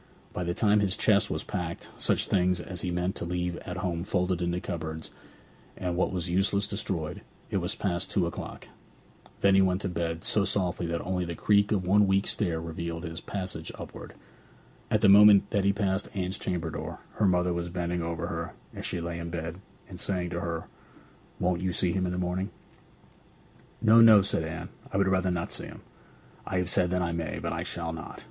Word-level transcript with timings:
By 0.33 0.43
the 0.43 0.55
time 0.55 0.79
that 0.79 0.85
his 0.85 0.97
chest 0.97 1.29
was 1.29 1.43
packed, 1.43 1.89
such 1.95 2.25
things 2.25 2.59
as 2.59 2.81
he 2.81 2.89
meant 2.89 3.13
to 3.17 3.23
leave 3.23 3.57
at 3.57 3.77
home 3.77 4.03
folded 4.03 4.41
into 4.41 4.59
cupboards, 4.59 5.11
and 5.77 5.95
what 5.95 6.11
was 6.11 6.27
useless 6.27 6.67
destroyed, 6.67 7.21
it 7.51 7.57
was 7.57 7.75
past 7.75 8.09
two 8.09 8.25
o'clock. 8.25 8.67
Then 9.41 9.53
he 9.53 9.61
went 9.61 9.81
to 9.81 9.87
bed, 9.89 10.23
so 10.23 10.43
softly 10.43 10.87
that 10.87 11.01
only 11.03 11.23
the 11.23 11.35
creak 11.35 11.71
of 11.71 11.85
one 11.85 12.07
weak 12.07 12.25
stair 12.25 12.59
revealed 12.59 13.03
his 13.03 13.21
passage 13.21 13.71
upward. 13.75 14.15
At 14.89 15.01
the 15.01 15.07
moment 15.07 15.47
that 15.51 15.65
he 15.65 15.71
passed 15.71 16.09
Anne's 16.15 16.39
chamber 16.39 16.71
door 16.71 17.01
her 17.17 17.27
mother 17.27 17.53
was 17.53 17.69
bending 17.69 18.01
over 18.01 18.25
her 18.25 18.53
as 18.73 18.87
she 18.87 18.99
lay 19.01 19.19
in 19.19 19.29
bed, 19.29 19.59
and 19.87 19.99
saying 19.99 20.31
to 20.31 20.39
her, 20.39 20.63
'Won't 21.39 21.61
you 21.61 21.71
see 21.71 21.91
him 21.91 22.07
in 22.07 22.11
the 22.11 22.17
morning?' 22.17 22.49
'No, 23.83 24.01
no,' 24.01 24.23
said 24.23 24.43
Anne. 24.43 24.69
'I 24.91 24.97
would 24.97 25.07
rather 25.09 25.29
not 25.29 25.51
see 25.51 25.65
him! 25.65 25.81
I 26.47 26.57
have 26.57 26.71
said 26.71 26.89
that 26.89 27.03
I 27.03 27.11
may. 27.11 27.37
But 27.37 27.53
I 27.53 27.61
shall 27.61 27.93
not. 27.93 28.19